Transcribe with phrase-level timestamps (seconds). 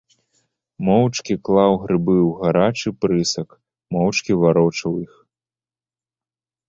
[0.87, 3.49] Моўчкі клаў грыбы ў гарачы прысак,
[3.97, 5.13] моўчкі варочаў іх.